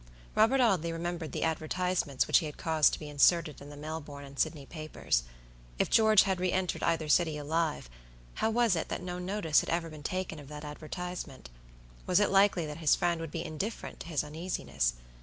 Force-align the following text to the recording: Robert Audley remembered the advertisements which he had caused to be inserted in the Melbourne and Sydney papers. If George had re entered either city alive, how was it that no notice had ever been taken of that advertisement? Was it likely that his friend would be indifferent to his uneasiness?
Robert 0.33 0.59
Audley 0.59 0.91
remembered 0.91 1.31
the 1.31 1.43
advertisements 1.43 2.25
which 2.25 2.39
he 2.39 2.47
had 2.47 2.57
caused 2.57 2.91
to 2.93 2.99
be 2.99 3.07
inserted 3.07 3.61
in 3.61 3.69
the 3.69 3.77
Melbourne 3.77 4.25
and 4.25 4.39
Sydney 4.39 4.65
papers. 4.65 5.21
If 5.77 5.91
George 5.91 6.23
had 6.23 6.39
re 6.39 6.51
entered 6.51 6.81
either 6.81 7.07
city 7.07 7.37
alive, 7.37 7.87
how 8.41 8.49
was 8.49 8.75
it 8.75 8.89
that 8.89 9.03
no 9.03 9.19
notice 9.19 9.59
had 9.59 9.69
ever 9.69 9.91
been 9.91 10.01
taken 10.01 10.39
of 10.39 10.47
that 10.47 10.65
advertisement? 10.65 11.51
Was 12.07 12.19
it 12.19 12.31
likely 12.31 12.65
that 12.65 12.77
his 12.77 12.95
friend 12.95 13.21
would 13.21 13.29
be 13.29 13.45
indifferent 13.45 13.99
to 13.99 14.07
his 14.07 14.23
uneasiness? 14.23 14.93